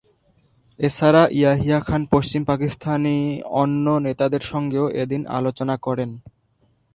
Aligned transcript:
এছাড়া 0.79 1.23
ইয়াহিয়া 1.31 1.79
খান 1.79 2.01
পশ্চিম 2.13 2.41
পাকিস্তানি 2.43 3.17
অন্য 3.61 3.85
নেতাদের 3.99 4.43
সঙ্গেও 4.51 4.85
এদিন 5.01 5.21
আলোচনা 5.37 5.75
করেন। 5.77 6.09